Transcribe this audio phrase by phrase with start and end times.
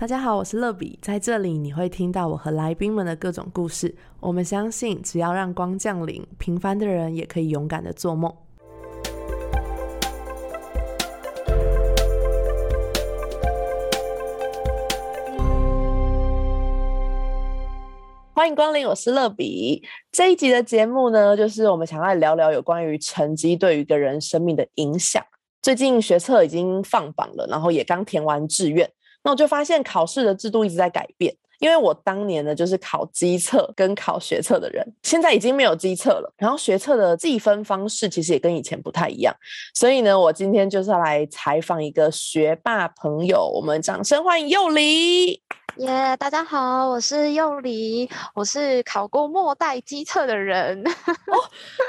[0.00, 3.94] 大家好，我是乐比，在这里你会听到我和来宾们的各种故事。
[4.18, 8.34] 我们相信，只要让光降临，平凡的人也可以勇敢的做梦。
[18.32, 19.82] 欢迎光临，我是乐比。
[20.10, 25.22] 这一集的节目呢，就是我们想要聊聊有关于成绩对于一个人生命的影响。
[25.60, 28.90] 最近学测已经放榜了，然后也刚填完志愿。
[29.22, 39.34] 那我就发现考试的制度一直在改变，因为我当年呢就是考机测跟考学测的人，现在已经没有机测了，然后学测的计分方式其实也跟以前不太一样，
[39.74, 45.42] 所以呢，我今天就是要来采访一个学霸朋友，我们掌声欢迎幼梨。
[45.76, 50.76] 耶，大家好，我是幼梨，我是考过末代机测的人。
[50.86, 50.92] 哦，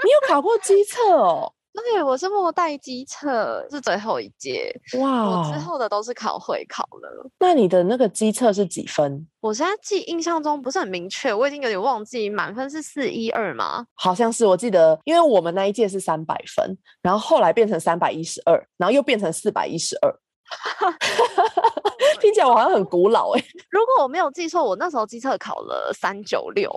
[0.04, 1.52] 你有考过机测哦？
[1.74, 4.74] 对，我是末代机测，是最后一届。
[5.00, 7.30] 哇，我之后的都是考会考了。
[7.40, 9.28] 那你的那个机测是几分？
[9.40, 13.86] 我现在记印象中不是很明确，我已经有点忘记，满分是四一二吗？
[13.96, 20.14] 好像是，我记得，因为我们那一届是三百分，然后后来变成三百一十二，然后又变成四百一十二。
[22.20, 23.44] 听起来我好像很古老哎。
[23.70, 26.70] 如果我没有记错，我那时候机测考了三九六。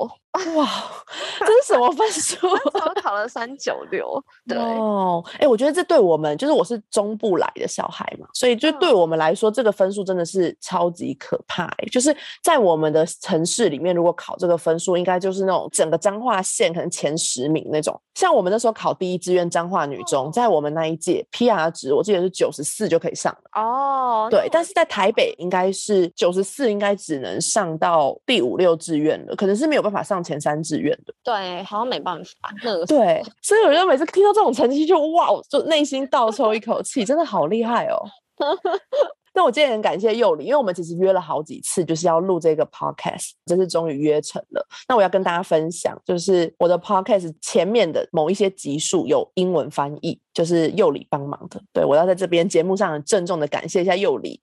[0.57, 0.69] 哇，
[1.39, 2.37] 这是什么分数？
[2.51, 4.21] 我考了三九六。
[4.49, 11.71] 对哦，哎，我觉得这对我们，就是我是中部来的小孩嘛，所以就对我们来说，这个分数真的是超级可怕。
[11.93, 17.99] 就是在我们的城市里面，如果考这个分数，应该就是那种整个彰化县可能前十名那种。
[18.15, 23.63] 像我们那时候考第一志愿彰化女中，在我们那一届 PR 值，我记得是九十四就可以上了。
[23.63, 30.24] 哦，对，但是在台北应该是九十四，应该只能上到第五六志愿了，可能是没有办法上。
[30.25, 32.33] 前三志愿的，对，好像没办法。
[32.65, 37.99] 那个对，所以我觉得每次听到这种成绩，就哇，就内心倒抽一口气，真的好厉害哦。
[39.37, 44.65] 那我今天很感谢佑里，因为我们其实约了好几次，就是要录这个 podcast，这次终于约成了。
[44.89, 51.61] 那我要跟大家分享，就是我的 podcast 前面的某一些集数有英文翻译，就是佑里帮忙的。
[51.73, 54.41] 对我要在这边节目上郑重的感谢一下佑里。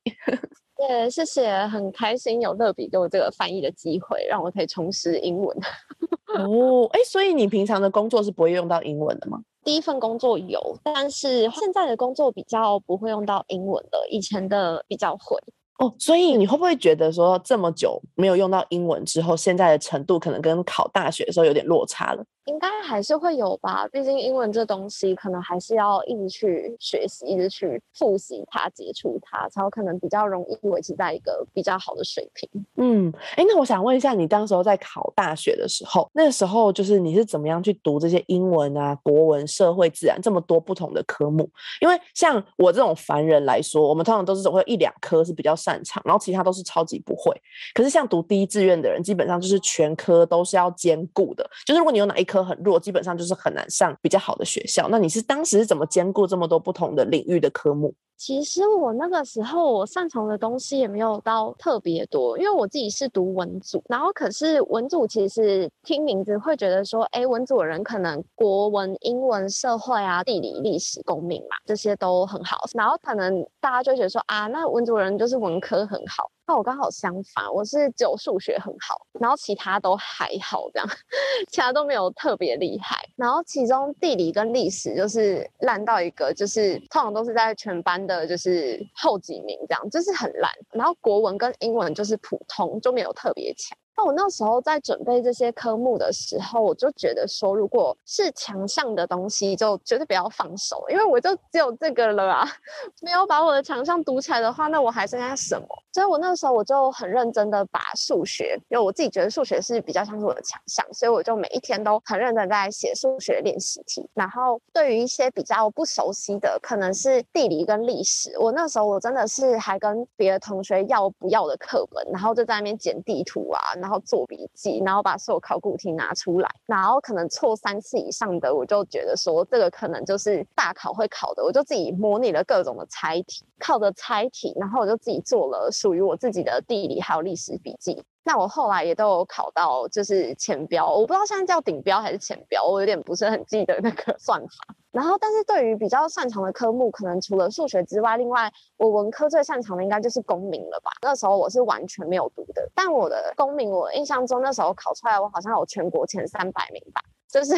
[0.87, 5.55] 对，谢谢，很开心有乐比给我这个翻译的机会，让我可以重拾英文。
[6.39, 9.39] 哦，哎，所以你平常的工作是不会用到英文的吗？
[9.63, 15.37] 第一份工作有，但是现在的工作比较不会用到英文的，以前的比较会。
[15.77, 22.23] 哦，所以你会不会觉得说这么久没有用到英文之后，现在的程度可能跟考大学的时候有点落差了？
[22.51, 32.49] 应该还是会有吧，毕竟英文这东西可能还是要一直去学习，一直去复习它、接触它，才有可能比较容易维持在一个比较好的水平。
[32.75, 41.49] 嗯，哎，那我想问一下，你当时候在考大学的时候，那时候就是你是怎么样去读这些英文啊、国文、社会、自然这么多不同的科目？
[41.79, 47.33] 因为像我这种凡人来说，我们通常都是只会有一两科是比较擅长，然后其他都是超级不会。
[47.73, 52.40] 可是像读第一志愿的人，基本上就是全科都是要兼顾的，就是如果你有哪一科。
[52.43, 54.87] 很弱，基本上就是很难上比较好的学校。
[54.89, 57.93] 那你是当时是怎么兼顾这么多不同的领域的科目？
[58.23, 76.29] 其实我那个时候我擅长的东西也没有到特别多，因为我自己是读文组，然后可是文组其实听名字会觉得说，哎，文组的人可能国文、英文、社会啊、地理、历史、公民嘛，这些都很好，然后可能大家就觉得说啊，那文组人就是文科很好。
[76.47, 80.87] 那我刚好相反，我是只有数学很好，然后其他都还好，这样，
[81.49, 82.97] 其他都没有特别厉害。
[83.15, 90.51] 然后其中地理跟历史就是烂到一个，就是通常都是在全班的的就是后几名这样，就是很烂。
[90.71, 93.77] 然后国文跟英文就是普通，就没有特别强。
[93.97, 102.47] 那我那时候在准备这些科目的时候，我就觉得说，如果是强项的东西，就绝对不要放手，因为我就只有这个了啊！
[103.01, 105.67] 没有把我的强项读起来的话，那我还剩下什么？
[105.93, 114.09] 所以我那时候我就很认真的把数学，因为我自己觉得数学是比较像是我的强项，所以我就每一天都很认真在写数学练习题。
[114.13, 135.69] 然后对于一些比较不熟悉的，可能是地理跟历史，我那时候我真的是还跟别的同学要不要的课本，然后就在那边剪地图啊，然后做笔记，然后把所有考古题拿出来，然后可能错三次以上的，我就觉得说这个可能就是大考会考的，我就自己模拟了各种的猜题，靠着猜题，然后我就自己做了。
[135.71, 144.75] 属于我自己的地理还有历史笔记，那我后来也都有考到，就是前标，我不知道现在叫顶标还是前标，我有点不是很记得那个算法。
[144.91, 150.91] 然后，但是对于比较擅长的科目，可能除了数学之外，另外我文科最擅长的应该就是公民了吧？
[151.01, 157.53] 那时候我是完全没有读的，但我的公民，我印象中那时候考出来，我好像有全国前三百名吧，就是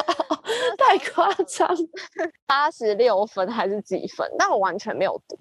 [0.78, 1.68] 太夸张，
[2.46, 4.26] 八十六分还是几分？
[4.38, 5.36] 但我完全没有读。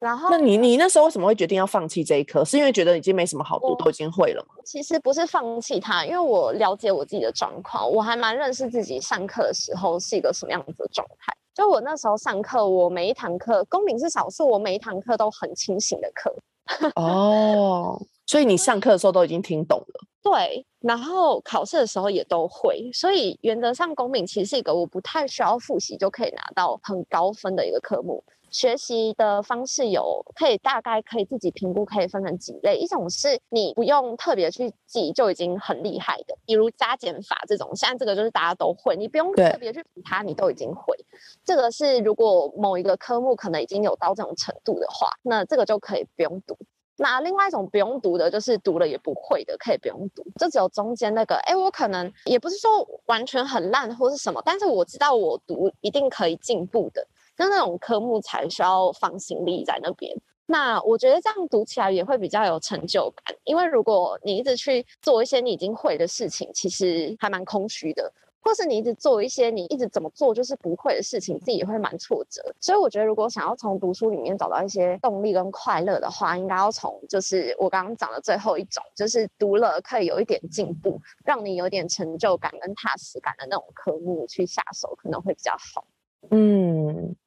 [0.00, 2.44] 然后，那你你那时候为什么会决定要放弃这一科？
[2.44, 4.54] 是因为觉得已经没什么好读，都已经会了吗？
[4.64, 11.32] 其实不是放弃它，因为我了解我自己的状况，我还蛮认识自己上课的时候是一个什么样子的状态。
[11.52, 16.32] 就我那时候上课，我每一堂课，公民是少数，我每一堂课都很清醒的课。
[16.94, 20.00] 哦，所以你上课的时候都已经听懂了。
[20.22, 28.22] 对，然后考试的时候也都会，所以原则上公民其实是一个我不太需要复习就可以拿到很高分的一个科目。
[28.50, 32.76] 学习的方式有可以大概可以自己评估，可以分成几类。
[32.76, 40.96] 一种是你不用特别去记就已经很厉害的，比如加减法这种，现在这个就是大家都会，你不用特别去比它，你都已经会。
[41.44, 46.56] 这个是如果某一个科目可能已经有到这种程度的话，那这个就可以不用读。
[47.00, 50.24] 那另外一种不用读的，就是读了也不会的，可以不用读。
[50.36, 57.06] 就只有中间那个，哎，我可能也不是说完全很烂或是什么，但是我知道我读一定可以进步的。
[57.38, 60.14] 那那种科目才需要放心力在那边。
[60.50, 72.42] 那我觉得这样读起来也会比较有成就感，因为如果你一直去做一些你已经会的事情，其实还蛮空虚的；或是你一直做一些你一直怎么做就是不会的事情，自己也会蛮挫折。
[72.60, 85.84] 所以我觉得，如果想要从读书里面找到一些动力跟快乐的话，应该要从就是我刚刚讲的最后一种，就是读了可以有一点进步，让你有点成就感跟踏实感的那种科目去下手，可能会比较好。
[86.30, 86.67] 嗯，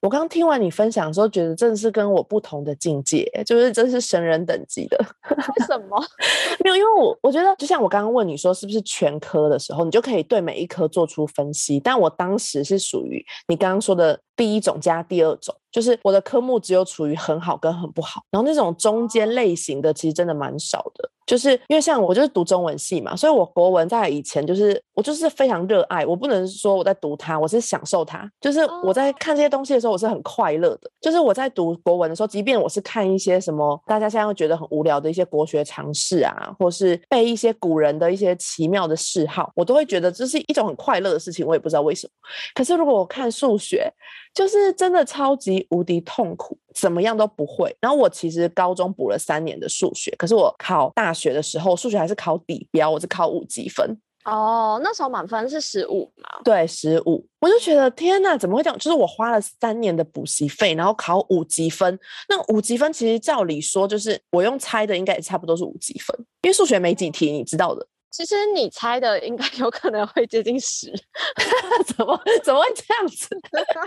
[0.00, 4.96] 我刚听完你分享的时候，觉得真的是跟我不同的境界，就是真是神人等级的。
[5.30, 6.02] 为什么？
[6.64, 11.80] 没有，因为我我觉得，就像我刚刚问你说是不是全科的时候，你就可以对每一科做出分析。
[11.80, 15.54] 但我当时是属于你刚刚说的第一种加第二种。
[15.70, 21.10] 就是我的科目只有处于很好跟很不好，然后那种中间类型的其实真的蛮少的。
[21.32, 28.30] 就是因为像我就是读中文系嘛，所以我国文在以前就是我就是非常热爱，我不能说我在读它，我是享受它。
[28.38, 30.90] 就是我在看这些东西的时候，我是很快乐的。
[31.00, 41.46] 就是我在读国文的时候，即便我是看一些什么大家现在会觉得很无聊的一些国学常识啊，或是背一些古人的一些奇妙的嗜好，我都会觉得这是一种很快乐的事情。
[41.46, 42.10] 我也不知道为什么。
[42.54, 43.90] 可是如果我看数学，
[44.34, 47.74] 就是真的超级无敌痛苦，怎么样都不会。
[47.80, 53.98] 然后我其实高中补了三年的数学，可是我考大学的时候，数学还是考底标，我是考五级分。
[54.24, 56.40] 哦，那时候满分是十五嘛？
[56.44, 57.26] 对，十五。
[57.40, 58.78] 我就觉得天哪，怎么会这样？
[58.78, 61.98] 就是我花了三年的补习费，然后考五级分。
[62.28, 67.84] 那五级分其实照理说，就是我用猜的，应该也差不多是五级分，因为数学没几题，你知道的。
[68.12, 70.92] 其实你猜的应该 有可能会接近十，
[71.96, 73.28] 怎么怎么会这样子？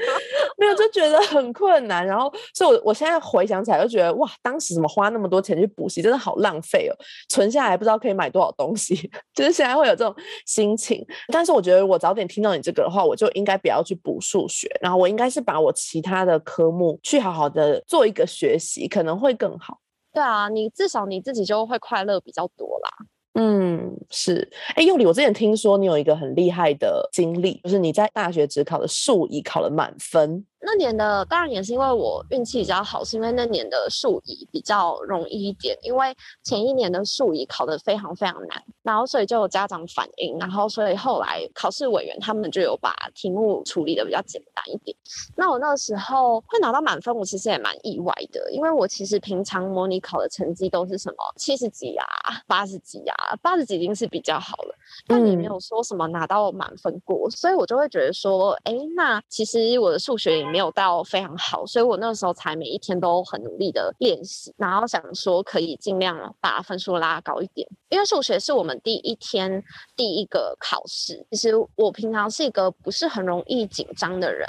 [0.58, 6.94] 没有就觉得很困难，然后所以，我我现在回想起来就觉得哇，当时怎么花那么多钱去补习，真的好浪费哦！
[7.30, 8.96] 存下来不知道可以买多少东西，
[9.36, 10.14] 就是现在会有这种
[10.48, 11.06] 心情。
[11.32, 19.80] 但是我觉得，我早点听到你这个的话，我就应该不要去补数学，然后我应该是把我其他的科目去好好的做一个学习，可能会更好。
[20.12, 22.90] 对啊，你至少你自己就会快乐比较多啦。
[23.38, 24.50] 嗯，是。
[24.76, 30.42] 哎，佑里，我之前听说你有一个很厉害的经历，就是你在大学只考了数一考了满分。
[30.62, 44.98] 那年的当然也是因为我运气比较好，是因为那年的数乙比较容易一点，因为前一年的数乙考得非常非常难，然后所以就有家长反映，然后所以后来考试委员他们就有把题目处理的比较简单一点。
[45.36, 52.06] 那我那时候会拿到满分，我其实也蛮意外的，因为我其实平常模拟考的成绩都是什么七十几啊、
[52.48, 54.76] 八十几啊，八十几已经是比较好了，
[55.06, 60.55] 但也没有说什么拿到满分过，所以我就会觉得说，哎，那其实我的数学也。
[60.56, 67.68] 没有到非常好，所以我那时候才每一天都很努力的练习，然后想说可以尽量把分数拉高一点。
[67.90, 69.62] 因为数学是我们第一天
[69.98, 74.48] 第一个考试，其实我平常是一个不是很容易紧张的人。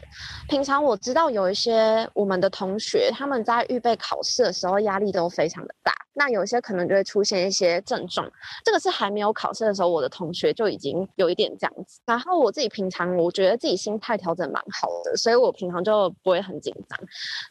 [0.48, 8.28] 平常我知道有一些我们的同学他们在预备考试的时候压力都非常的大，那有些可能就会出现一些症状。
[8.64, 12.00] 这个是还没有考试的时候，我的同学就已经有一点这样子。
[12.04, 16.12] 然后我自己平常我觉得自己心态调整蛮好的，所以我平常就。
[16.22, 16.98] 不会很紧张，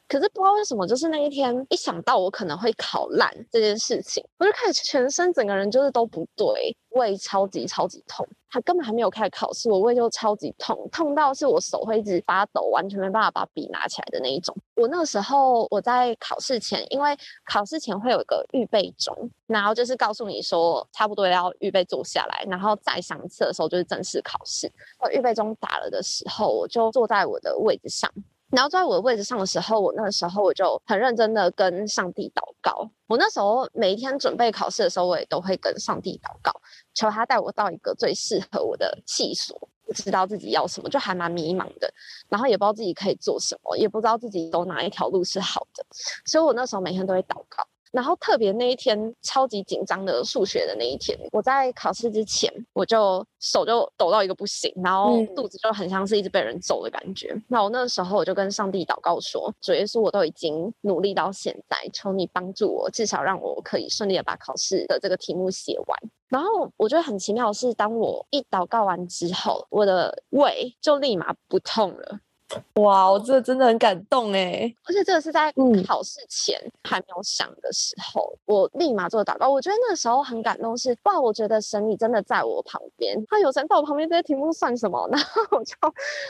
[0.08, 6.76] 可是不知道为什么，就是那一天一想到我可能会考烂这件事情，我就开始全身整个人就是都不对。
[6.96, 8.26] 胃超级超级痛，
[8.56, 14.56] 他根本还没有开始考试，我胃就超级痛，痛到是我手会一直发抖，完全没办法把笔拿起来的那一种。
[14.78, 24.72] 我那个时候我在考试前，因为考试前会有一个预备钟，然后就是告诉你说差不多要预备坐下来，然后再上一次的时候就是正式考试。
[25.12, 28.10] 预备钟打了的时候，我就坐在我的位置上。
[28.56, 32.90] 然后坐在我的位置上的时候，我那个时候我就很认真的跟上帝祷告。
[33.08, 36.52] 我那时候每一天准备考试的时候，我也都会跟上帝祷告，
[36.94, 39.70] 求他带我到一个最适合我的系所。
[39.86, 41.94] 不知道自己要什么，就还蛮迷茫的，
[42.28, 45.86] 然后也不知道自己可以做什么，也不知道自己走哪一条路是好的，
[46.26, 47.64] 所以我那时候每天都会祷告。
[47.96, 57.34] 然后特别那一天超级紧张的数学的那一天，我在考试之前我就手就抖到一个不行，然后肚子就很像是一直被人揍的感觉。
[57.48, 65.98] 那我那个时候我就跟上帝祷告说：“主耶稣，我都已经努力到现在，求你帮助我，至少让我可以顺利的把考试的这个题目写完。”
[66.28, 72.20] 然后我觉得很奇妙的是，当我一祷告完之后，我的胃就立马不痛了。
[72.76, 74.72] 哇，我这真的很感动哎！
[74.86, 75.52] 而且这个是在
[75.86, 79.50] 考试前还没有想的时候，我立马做祷告。
[79.50, 83.18] 我觉得那时候很感动，是哇，我觉得神你真的在我旁边。
[83.28, 85.08] 他有神在我旁边，这些题目算什么？
[85.12, 85.76] 然后我就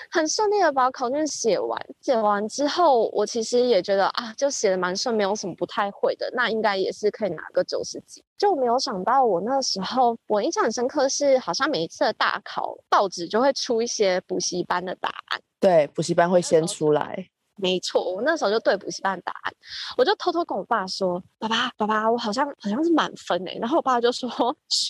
[0.10, 1.78] 很顺利的把考卷写完。
[2.02, 8.24] 写完之后，我其实也觉得啊，就写的蛮顺，没有什么不太会的，那应该也是可以拿个九十几。
[8.38, 15.42] 就没有想到，我那时候我印象很深刻，是好像每一次的大考，报纸就会出一些补习班的答案。
[15.60, 17.30] 对，补习班会先出来。
[17.58, 19.54] 没错，我那时候就对补习班答案，
[19.98, 24.30] 我就偷偷跟我爸说：“爸爸，爸爸，我好像好像是满分哎。”然后我爸就说：“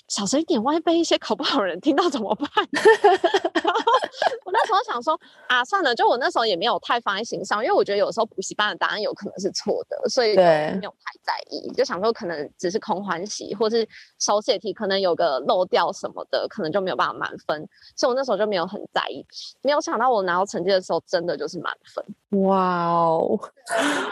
[0.10, 2.48] 小声一点，万一被一些考不好的人听到怎么办？”
[4.46, 13.88] 我那时候想说：“啊，算了，就我那时候也没有太放在心上，因为我觉得有时候补习班的答案有可能是错的，所以没有太在意，就想说可能只是空欢喜，或是
[14.20, 19.26] 手写题可能有个漏掉什么的，可能就没有办法满分，所以我那时候就没有很在意。
[19.62, 22.04] 没有想到我拿到成绩的时候，真的就是满分。”
[22.42, 23.40] 哇哦！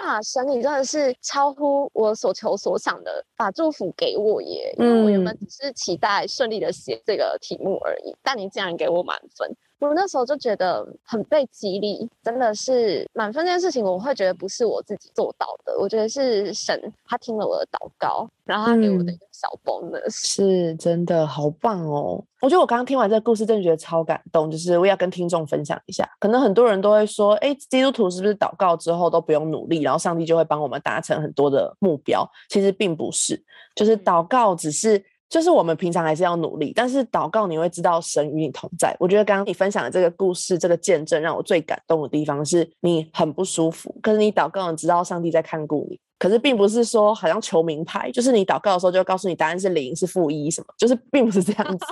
[0.02, 4.74] 啊，神，你真的是超乎我所求所想的，把祝福给我耶！
[4.78, 9.56] 因为我原本只是期待顺利的写这个题目而已，但你竟然给我满分。
[9.88, 22.24] 我那时候就觉得很被激励，真的是满分这件事情，我会觉得不是我自己做到的，我觉得是神他听了我的祷告，然后他给我的一个小 bonus，是真的好棒哦！
[22.42, 26.10] 我觉得我刚刚听完这个故事，真的觉得超感动，就是我要跟听众分享一下。
[26.20, 32.30] 可能很多人都会说，哎，基督徒是不是祷告之后都不用努力，然后上帝就会帮我们达成很多的目标？
[32.50, 33.42] 其实并不是，
[33.76, 35.04] 就是祷告只是。
[35.30, 38.96] 就是我们平常还是要努力，但是祷告你会知道神与你同在。
[39.00, 46.00] 我觉得刚刚你分享的这个故事、这个见证，让我最感动的地方是你很不舒服，可是你祷告，你知道上帝在看顾你。
[46.20, 51.86] 可是并不是说好像求名牌，就是你祷告的时候就告诉你答案是零、是负一什么，就是并不是这样子。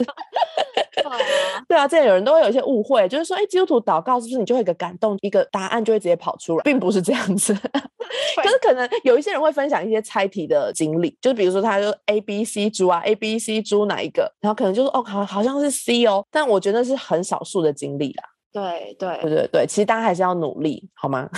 [1.68, 7.54] 对啊，这样有人都会有一些误会，就是说，哎，基督徒祷告是不是你就会一个感动，一个答案就会直接跑出来，并不是这样子。
[7.54, 18.24] 可是可能有一些人会分享一些猜题的经历，就是比如说他就 A B C 猪啊，A B C 猪哪一个，然后可能就说哦，好好像是 C 哦，但我觉得是很少数的经历啦。
[18.52, 21.30] 对对对对对，其实大家还是要努力，好吗？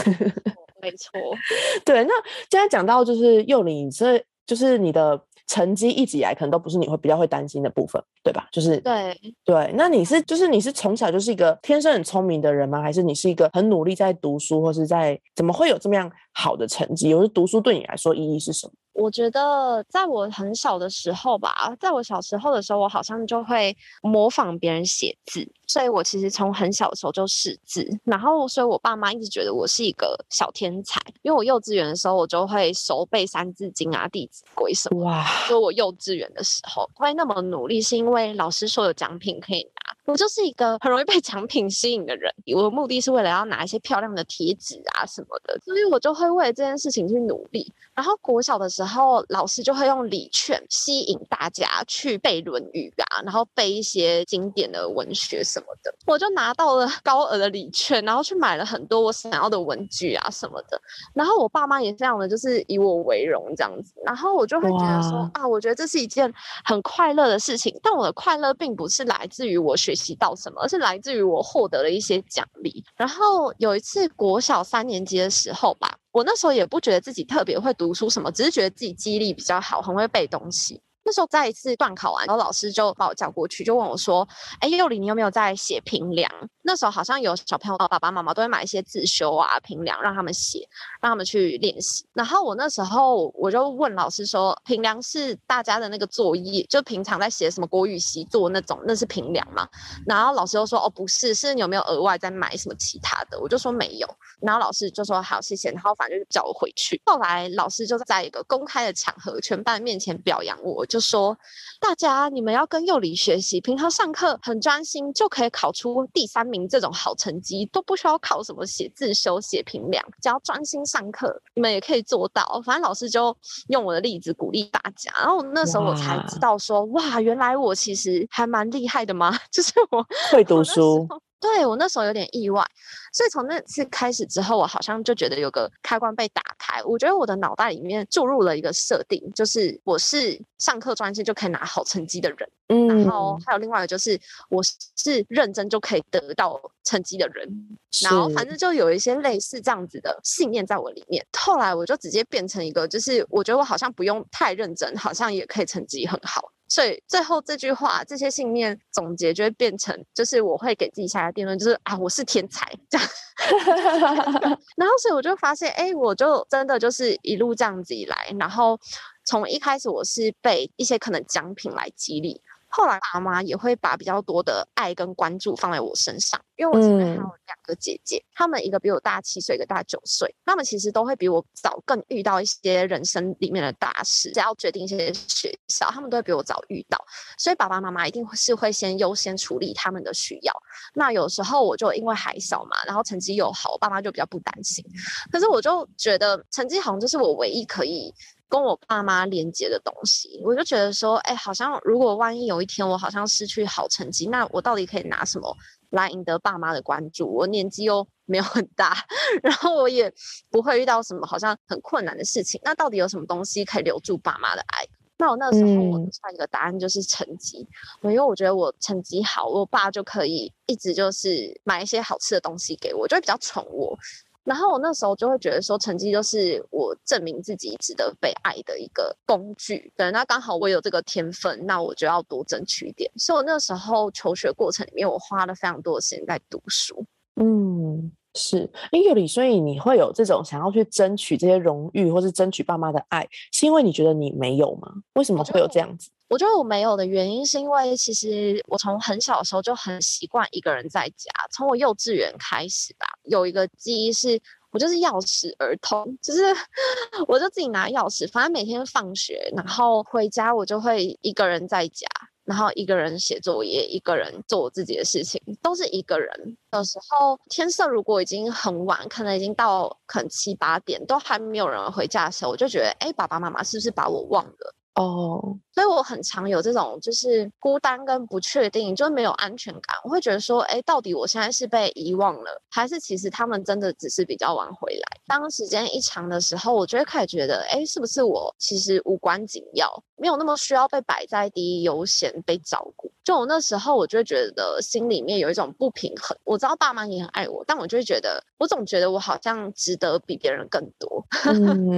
[0.82, 1.12] 没错。
[1.86, 2.14] 对，那
[2.50, 8.48] 现在讲到就是幼林，这就是你的成绩一直以来可能都不是你会比较会担心的部分，对吧？
[8.52, 12.82] 就是对对，那你是就是你是从小就是一个天生很聪明的人吗？
[12.82, 16.12] 还是你是一个很努力在读书，或是在怎么会有这么样？
[16.36, 18.74] 好的成绩，有是读书对你来说意义是什么？
[18.94, 35.04] 我觉得在我很小的时候吧，在我小时候的时候，我好像就会模仿别人写字，所以我其实从很小的时候就识字，然后所以我爸妈一直觉得我是一个小天才，因为我幼稚园的时候我就会熟背三字经啊、弟子规什么。
[35.04, 35.26] 哇！
[35.50, 39.74] 就我幼稚园的时候会那么努力，是因为老师说有奖品可以拿。
[40.06, 47.72] 我就是一个很容易被奖品吸引的人，我的目的是为了要拿一些漂亮的贴纸啊什么的，所以我就会为了这件事情去努力。
[47.96, 55.94] 然后国小的时候，老师就会用礼券吸引大家去背《论语》啊，然后背一些经典的文学什么的。
[56.06, 60.82] 我就拿到了高额的礼券，然后去买了很多我想要的文具啊什么的。
[61.14, 63.94] 然后我爸妈也这样的就是以我为荣这样子。
[64.06, 66.32] 然后我就会觉得说啊，我觉得这是一件
[66.66, 67.78] 很快乐的事情。
[67.82, 72.84] 但我的快乐并不是来自于我学习到什么，而是来自于我获得了一些奖励。
[72.96, 75.98] 然后有一次国小三年级的时候吧。
[76.14, 80.80] 我那时候也不觉得自己特别会读书什么，只是觉得自己记忆力比较好，很会背东西。
[81.06, 84.28] 那时候再一次断考完，然后老师就把我叫过去，就问我说
[84.62, 86.32] ：“哎，幼里，你有没有在写评量？”
[86.64, 90.68] 那时候好像有小朋友爸爸妈妈都会买一些自修啊平量，让他们写，
[91.02, 92.06] 让他们去练习。
[92.14, 99.68] 然后我那时候我就问老师说：“平量是大家的那个作业，就平常在写什么国语习作那种，那是平量吗？”
[100.08, 104.08] 然后老师又说：“哦，不是，是你有没有额外在买什么其他的？”我就说没有。
[104.42, 107.02] 然后老师就说：“好，谢谢。”然后反正就叫我回去。
[107.06, 110.86] 后来老师就在一个公开的场合，全班面前表扬我。
[110.86, 111.38] 就说
[111.80, 122.62] 大家你们要跟幼理学习，平常上课很专心就可以考出第三名这种好成绩，都不需要靠什么写自修、写评量，只要专心上课，你们也可以做到。
[122.64, 123.36] 反正老师就
[123.70, 129.36] 用我的例子鼓励大家，然后那时候我才知道说，哇，原来我其实还蛮厉害的嘛？
[129.52, 131.08] 就是我会读书。
[131.44, 132.66] 对我那时候有点意外，
[133.12, 136.82] 所以从那次开始之后，我好像就觉得有个开关被打开。
[136.84, 142.50] 我觉得我的脑袋里面注入了一个设定，就是我是上课专心就可以拿好成绩的人。
[142.70, 147.78] 嗯，然后还有另外一个就是我是认真就可以得到成绩的人。
[148.02, 151.26] 然后反正就有一些类似这样子的信念在我里面。
[151.38, 156.53] 后来我就直接变成一个，就是我觉得我好像不用太认真，好像也可以成绩很好。
[156.74, 163.08] 所以最后这句话，这些信念总结就会变成，就是我会给自己下的定论，就是啊，我是天才这样。
[164.76, 168.80] 然后所以我就发现，哎，我就真的就是一路这样子以来，然后
[169.24, 172.42] 从一开始我是被一些可能奖品来激励。
[172.76, 186.98] 后来爸妈也会把比较多的爱跟关注放在我身上，因为我前面还有两个姐姐，她们一个比我大七岁，一个大九岁，她们其实都会比我早更遇到一些人生里面的大事，只要决定一些学校，她们都会比我早遇到，
[187.38, 190.52] 所以爸爸妈妈一定是会先优先处理他们的需要。
[190.96, 194.84] 那有时候我就因为还小嘛，然后成绩又好，我爸妈就比较不担心。
[195.32, 198.12] 可是我就觉得成绩好像就是我唯一可以。
[198.54, 205.58] 跟我爸妈连接的东西，我就觉得说，哎，好像如果万一有一天我好像失去好成绩，那我到底可以拿什么
[205.90, 207.26] 来赢得爸妈的关注？
[207.28, 208.96] 我年纪又 没有很大，
[209.42, 210.14] 然后我也
[210.52, 214.86] 不会遇到什么好像很困难的事情，那到底有什么东西可以留住爸妈的爱？
[215.18, 217.68] 那我那时候我下一个答案就是成绩，
[218.04, 223.98] 因为我觉得我成绩好，我爸就可以一直就是买一些好吃的东西给我，就会比较宠我。
[224.44, 229.92] 然后我那时候就会觉得说，成绩就是我证明自己值得被爱的一个工具。
[229.96, 233.10] 对，那刚好我有这个天分，那我就要多争取一点。
[233.16, 237.06] 所以我那时候求学过程里面，我花了非常多的时间在读书。
[237.36, 238.70] 嗯，是。
[238.92, 244.92] 因为李所以你会有这种想要去争取这些荣誉，或是争取爸妈的爱，是因为你觉得你没有吗？
[245.14, 246.10] 为什么会有这样子？
[246.30, 251.32] 我觉得我没有的原因，是因为其实我从很小的时候就很习惯一个人在家。
[251.52, 256.42] 从我幼稚园开始吧，有一个记忆是，我就是钥匙儿童，就是
[257.28, 262.08] 我就自己拿钥匙，反正每天放学然后回家，我就会一个人在家，
[262.46, 266.58] 然后一个人写作业，一个人做自己的事情，都是一个人。
[266.74, 274.76] 有时候天色如果已经很晚，可能已经到可能七八点，都还没有人回家的时候，我就觉得，哎，爸爸妈妈是不是把我忘了？
[274.96, 279.98] 哦，所以我很常有这种就是孤单跟不确定，就是没有安全感。
[280.04, 285.22] 我会觉得说，哎，到底我现在是被遗忘了，还是其实他们真的只是比较晚回来？
[285.26, 293.12] 当时间一长的时候，我就会开始觉得，哎，是不是我其实无关紧要，没有那么需要被摆在第一优先被照顾？
[293.24, 296.38] 就我那时候，我就会觉得心里面有一种不平衡。
[296.44, 301.26] 我知道爸妈也很爱我，但我就会觉得，我总觉得我好像值得比别人更多。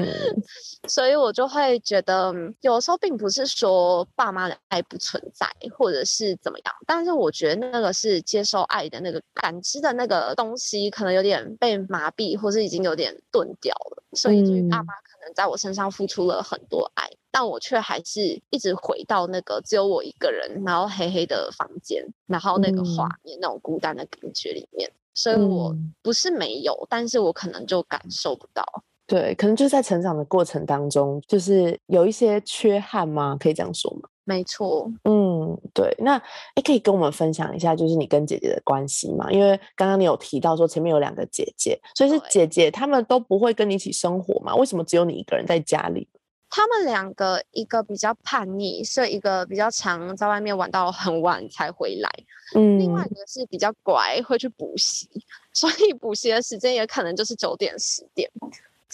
[0.88, 2.80] 所以我就会觉得有。
[2.86, 14.04] 时候并不是说爸妈的爱不存在，或者是怎么样，但是我觉得那个是接受爱的那个感知的那个东西，可能有点被麻痹，或是已经有点钝掉了。
[14.14, 24.92] 所以，就是爸妈可能在我身上付出了很多爱，但我却还是一直回到那个只有我一个人，然后黑黑的房间，然后那个画面那种孤单的感觉里面。
[25.16, 28.64] 所以我不是没有，但是我可能就感受不到。
[29.08, 33.38] 对，可能就是在成长的过程当中，就是有一些缺憾吗？
[33.40, 34.10] 可以这样说吗？
[34.24, 35.96] 没错，嗯，对。
[36.00, 36.18] 那
[36.56, 39.32] 哎，可以跟我们分享一下，就是你跟姐姐的关系吗？
[39.32, 44.56] 因为刚刚你有提到说前面有两个姐姐，所以是姐姐她们都不会跟你一起生活吗？
[44.56, 46.08] 为什么只有你一个人在家里？
[46.50, 52.10] 他们两个，一个比较叛逆，所以一个比较常在外面玩到很晚才回来。
[52.56, 55.08] 嗯，另外一个是比较乖，会去补习，
[55.54, 58.28] 所以补习的时间也可能就是九点十点。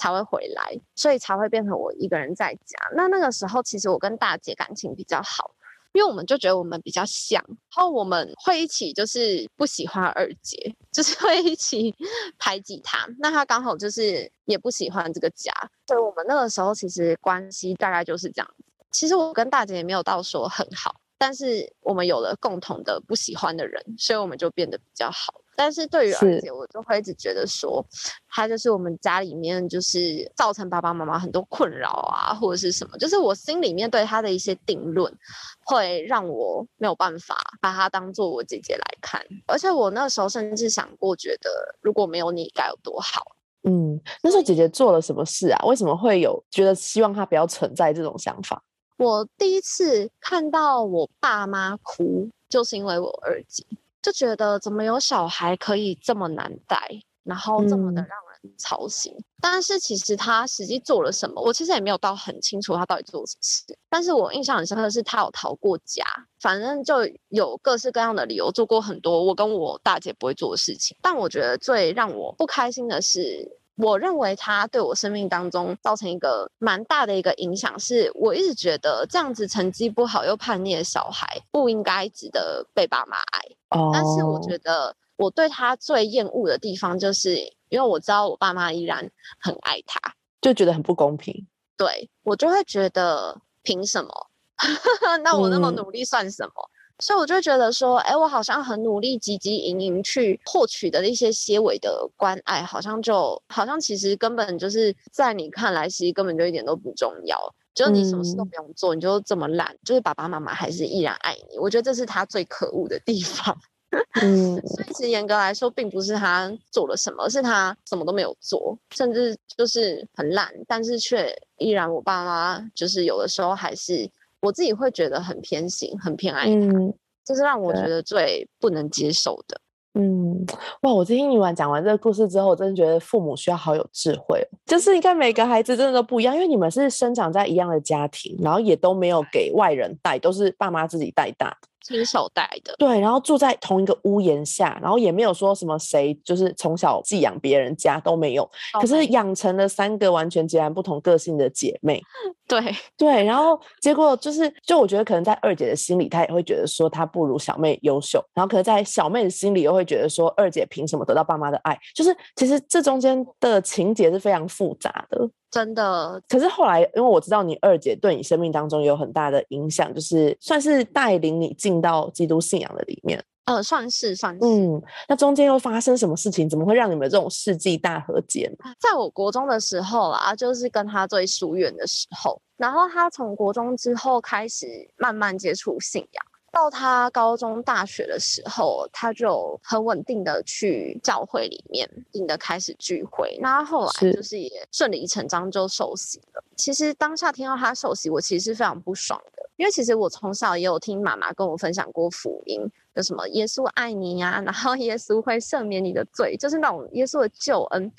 [0.02, 2.76] 才会回来，所以才会变成我一个人在家。
[2.96, 5.52] 那那个时候，其实我跟大姐感情比较好，
[5.94, 11.94] 因为我们就觉得我们比较像，然后我们会一起就是不喜欢二姐，就是会一起
[12.40, 13.08] 排挤她。
[13.20, 15.54] 那她刚好就是也不喜欢这个家，
[15.86, 18.56] 所以我们那个时候其实关系大概就是这样。
[18.90, 25.41] 其实我跟大姐也没有到说很好，但是我们有了共同的不喜欢的人，所以我们就变得比较好。
[25.62, 27.86] 但是对于二姐，我就会一直觉得说，
[28.28, 35.16] 她就是我们家里面就是造成爸爸妈妈很多困扰啊，或者是什么，就是我心里面对她的一些定论，
[35.64, 39.24] 会让我没有办法把她当做我姐姐来看。
[39.46, 43.22] 而且我那时候甚至想过，觉得如果没有你该有多好。
[43.62, 45.64] 嗯，那时候姐姐做了什么事啊？
[45.68, 48.64] 为什么会有觉得希望她不要存在这种想法？
[48.98, 53.64] 我第一次看到我爸妈哭，就是因为我二姐，
[54.02, 56.78] 就觉得怎么有小孩可以这么难带，
[57.24, 59.14] 然后这么的嗯让人操心。
[59.40, 63.78] 但是其实他实际做了什么，我其实也没有到很清楚他到底做了什么事。
[63.90, 66.04] 但是我印象很深刻的是，他有逃过家，
[66.40, 66.96] 反正就
[67.30, 70.98] 有各式各样的理由做过很多我跟我大姐不会做的事情。
[71.02, 73.61] 但我觉得最让我不开心的是。
[73.82, 83.42] 我认为他对我生命当中造成一个蛮大的一个影响，是我一直觉得这样子成绩不好又叛逆的小孩不应该值得被爸妈爱。
[83.70, 87.36] 哦，但是我觉得我对他最厌恶的地方，就是
[87.70, 90.00] 因为我知道我爸妈依然很爱他，
[90.42, 91.48] 就觉得很不公平。
[91.78, 94.10] 对我就会觉得凭什么？
[95.24, 96.54] 那我那么嗯努力算什么？
[97.02, 107.38] 所以我就会觉得说，哎，我好像很努力、汲汲营营去获取的一些些微的关爱，好像就好像其实根本就是在你看来，其实根本就一点都不重要。
[107.74, 111.58] 就是你什么事都嗯不用做，你就这么懒，就是爸爸妈妈还是依然爱你。
[111.58, 113.58] 我觉得这是他最可恶的地方。
[114.22, 124.10] 嗯，所以其实严格来说，并不是他做了什么，是他什么都没有做，甚至就是很懒，但是却依然我爸妈就是有的时候还是
[124.42, 129.62] 我自己会觉得很偏心，很偏爱他，嗯这是让我觉得最不能接受的。
[129.94, 130.46] 嗯，
[130.84, 130.94] 哇！
[130.94, 141.68] 我听你完讲完这个故事之后，我真的觉得父母需要好有智慧哦，就是你看每个孩子真的都不一样，因为你们是生长在一样的家庭，然后也都没有给外人带，都是爸妈自己带大的。
[141.84, 148.50] 亲手带的，对，然后住在同一个屋檐下，然后也没有说什么谁就是从小寄养别人家都没有，
[148.80, 152.02] 可是养成了三个完全截然不同个性的姐妹。
[152.52, 161.80] 对 对，然后结果就是，就我觉得可能在二姐的心里，她也会觉得说她不如小妹优秀，然后可能在小妹的心里又会觉得说二姐凭什么得到爸妈的爱？
[161.96, 165.30] 就是其实这中间的情节是非常复杂的。
[165.50, 173.22] 真的可是后来，因为我知道你二姐对你生命当中有很大的影响，就是算是带领你进到基督信仰的里面。
[173.46, 174.40] 呃，算是算是。
[174.46, 176.48] 嗯，那中间又发生什么事情？
[176.48, 178.74] 怎么会让你们这种世纪大和解呢？
[178.80, 193.38] 在我国中的时候啊，就是跟他最疏远的时候，然后他从国中之后开始慢慢接触信仰，到他高中、大学的时候，他就很稳定的去教会里面，稳定的开始聚会。
[193.42, 196.44] 那他后来就是也顺理成章就受洗了。
[196.56, 202.62] 其实当下听到他受洗，我其实是非常不爽的，因为其实我从小也有听妈妈跟我分享过福音，
[202.94, 207.92] 有什么耶稣爱你呀、然后耶稣会赦免你的罪，就是那种耶稣的救恩。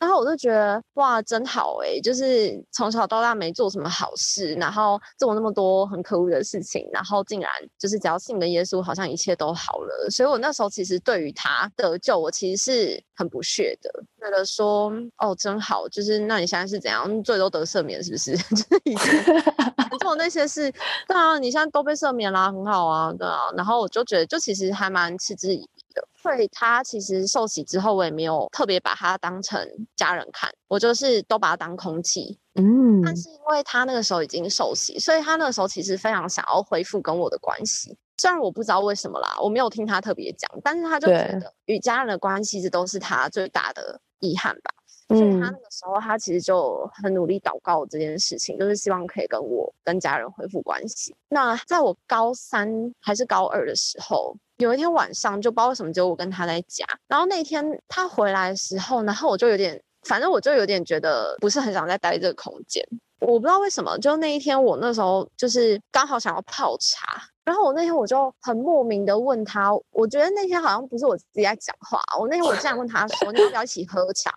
[0.00, 10.08] 然后我就觉得哇，真好诶、就是从小到大没做什么好事，然后做那么多很可恶的事情，然后竟然就是只要信了耶稣，好像一切都好了。
[10.10, 18.36] 所以我那时候其实对于他得救，我其实是很不屑的，觉得说哦真好，就是那你现在是怎样最多得赦免是不是？
[18.54, 19.24] 就是以前
[20.00, 20.70] 做的那些事，
[21.08, 23.38] 对啊，你现在都被赦免啦，很好啊，对啊。
[23.56, 26.08] 然后我就觉得，就其实还蛮嗤之以鼻的。
[26.14, 29.60] 所以他其实受洗之后，我也没有特别把他当成
[29.96, 32.38] 家人看，我就是都把他当空气。
[32.54, 37.96] 嗯，但是因为他那个时候已经受洗，所以他那个时候其实非常想要恢复跟我的关系。
[38.18, 44.70] 虽然我不知道为什么啦，我没有听他特别讲，但是他就觉得与家人的关系，这都是他最大的遗憾吧。
[45.08, 51.14] 所以他那嗯个时候，他其实就很努力祷告这件事情，就是希望可以跟我跟家人恢复关系。
[51.28, 56.84] 那在我高三还是高二的时候，有一天晚上，就不知道为什么，只有我跟他在家。
[57.08, 62.82] 然后那天他回来的时候，然后我就有点，反正我就有点觉得不是很想再待这个空间。
[63.20, 74.30] 我不知道为什么，就那一天我那时候就是刚好想要泡茶，然后我那天我就很莫名的问他，我觉得那天好像不是我自己在讲话，我那天我竟然问他说，你要不要一起喝茶？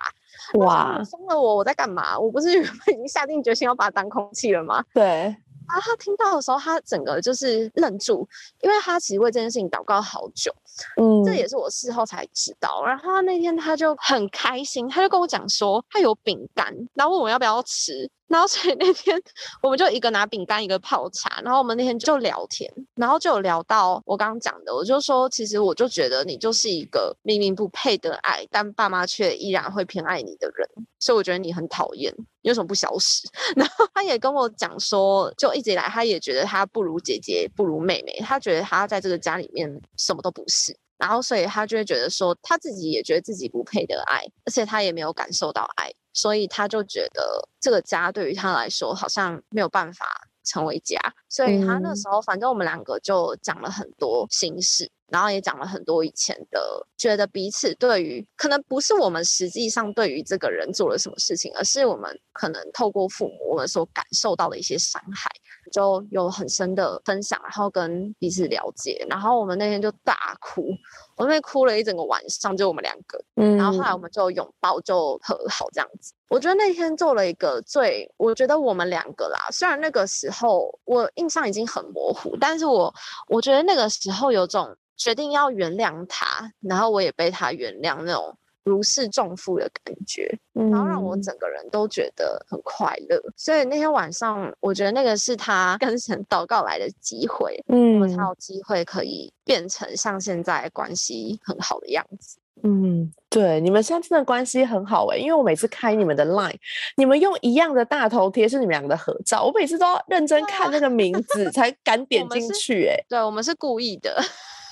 [0.53, 2.17] 哇你，疯了我，我在干嘛？
[2.17, 4.81] 我不是已经下定决心要把它当空气了吗？
[4.93, 5.35] 对，
[5.69, 8.27] 啊他听到的时候，他整个就是愣住，
[8.61, 10.53] 因为他其实为这件事情祷告好久，
[10.97, 12.83] 嗯，这也是我事后才知道。
[12.85, 18.09] 然后他那天他就很开心，他就跟我讲说他有饼干，然后问我要不要吃。
[18.29, 19.19] 然后所以那天
[19.59, 32.13] 我们就一个拿饼干，一个泡茶，然后我们那天就聊天，然后就有聊到我刚刚讲的，我就说其实我就觉得你就是一个明明不配得爱，但爸妈却依然会偏爱你的人，所以我觉得你很讨厌，
[32.43, 33.27] 你为什么不消失？
[33.57, 40.68] 然后他也跟我讲说，就一直以来他也觉得他不如姐姐，不如妹妹，他觉得他在这个家里面什么都不是。
[40.99, 50.99] 然后，所以他就会觉得说，他自己也觉得自己不配得爱，而且他也没有感受到爱，所以他就觉得这个家对于他来说好像没有办法成为家。
[51.29, 65.31] 所以他那嗯时候，反正我们两个就讲了很多心事，然后也讲了很多以前的，觉得彼此对于可能不是我们实际上对于这个人做了什么事情，而是我们可能透过父母我们所感受到的一些伤害。
[65.71, 70.69] 就有很深的分享，然后跟彼此了解，然后我们那天就大哭，
[71.15, 73.57] 我那边哭了一整个晚上，就我们两个，嗯。
[73.57, 76.13] 然后后来我们就拥抱，就和好这样子。
[76.29, 82.93] 我觉得那天做了一个最，我觉得我们两个啦，虽然那个时候我印象已经很模糊，但是我
[83.27, 88.37] 我觉得那个时候有种决定要原谅他，然后我也被他原谅那种
[88.69, 90.29] 如释重负的感觉。
[90.53, 93.21] 嗯然后让我整个人都觉得很快乐。
[93.37, 102.37] 所以那天晚上，我觉得那个是他跟神祷告来的机会，我嗯我才有机会可以变成像现在关系很好的样子。
[102.61, 106.57] 嗯，对，你们现在真的关系很好诶、因为我每次开你们的 Line，
[106.97, 114.21] 你们用一样的大头贴是你们两个的合照，我每次都要认真看那个名字 才敢点进去诶、对我们是故意的，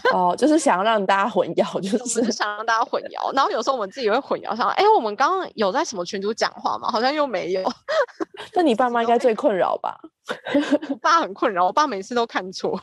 [0.14, 3.34] 哦，就是想要让大家混淆，就是想让大家混淆。
[3.34, 6.90] 然后有时候我们自己会混淆，想哎，我们刚刚有在什么群组讲话吗？
[6.92, 7.64] 好像又没有。
[8.54, 10.00] 那你爸妈应该最 困扰吧？
[10.90, 12.80] 我爸很困扰，我爸每次都看错。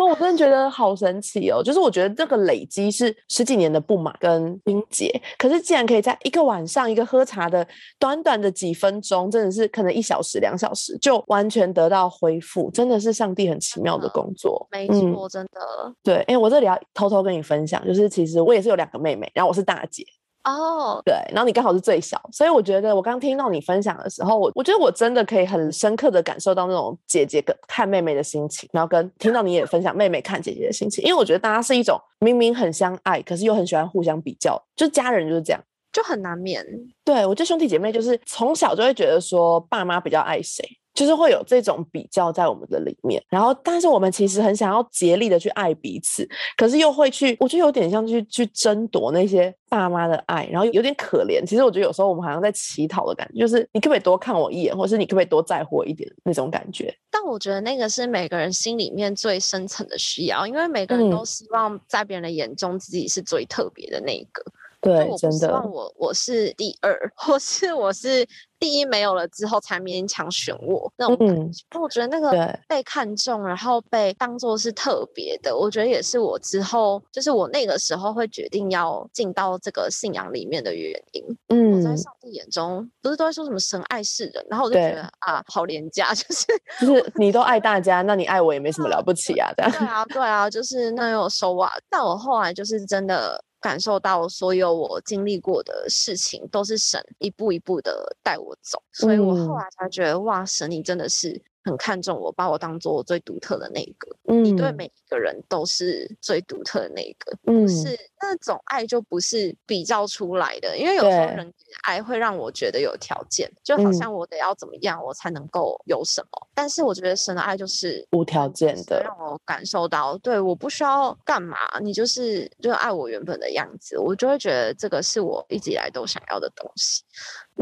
[0.00, 1.62] 哦，我真的觉得好神奇哦！
[1.62, 7.66] 就是我觉得这个累积是十几年的不满跟冰结，可是竟然可以在一个晚上、一个喝茶的
[7.98, 14.66] 短短的几分钟，真的是可能一小时、两小时就完全得到恢复，真的是上帝很奇妙的的工作。
[14.70, 15.60] 没嗯错，真的。
[16.02, 20.02] 对，哎，我这里要偷偷跟你分享，就是其实我也是有两个妹妹，然后我是大姐，
[20.44, 35.60] 哦，对，然后你刚好是最小，所以我觉得我刚听到你分享的时候，我我觉得我真的可以很深刻的感受到那种姐姐跟看妹妹的心情，然后跟听到你也分享妹妹看姐姐的心情，因为我觉得大家是一种明明很相爱，可是又很喜欢互相比较，就家人就是这样。
[35.92, 36.64] 就很难免。
[37.04, 43.22] 对我觉得兄弟姐妹就是从小就会觉得说爸妈比较爱谁，就是会有这种比较在我们的里面。
[43.28, 51.44] 然后，但是我们其实很想要竭力的去爱彼此，可是又会去，我觉得有点像去去争夺那些爸妈的爱，然后有点可怜。
[51.46, 56.94] 其实我觉得有时候我们好像在乞讨的感觉，就是你可不可以多看我一眼，或是你可不可以多在乎我一点那种感觉。
[57.10, 64.42] 但我觉得那个是每个人心里面最深层的需要，因为每个人嗯都希望在别人的眼中自己是最特别的那一个。
[64.42, 68.26] 就对，我真的希望，我我是第二， 或是我是
[68.58, 71.78] 第一没有了之后才勉强选我那种感嗯觉。
[71.78, 81.24] 我觉得那个，被看中，然后被当做是特别的，我觉得也是我之后就是我那个时候会决定要进到这个信仰里面的原因。
[81.48, 86.46] 嗯我在嗯，上帝眼中不是都在说什么神爱世人，然后我就觉得啊，好廉价， 就是
[86.80, 89.70] 就是你都爱大家，那你爱我也没什么了不起啊，这样。
[89.72, 91.70] 对啊，对啊，就是那有收啊。
[91.90, 99.58] 但我后来就是真的感受到，所有我经历过的事情都是神一步一步的带我走，所以我后嗯。
[99.58, 104.16] 来才觉得，哇，神你真的是很看重我，把我当做我最独特的那一个。
[104.28, 107.62] 嗯，你对每一个人都是最独特的那一个，嗯。
[107.62, 113.94] 不是那种爱就不是比较出来的，因为有时候人给爱会让我觉得有条件，就好嗯。
[113.94, 127.02] 像我得要怎么样我才能够有什么，但是我觉得神的爱就是无条件的让我感受到，对，我不需要干嘛，你就是就爱我原本的样子，我就会觉得这个是我一直以来都想要的东西。